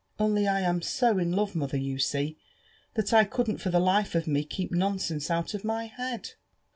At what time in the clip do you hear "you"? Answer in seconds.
1.77-1.99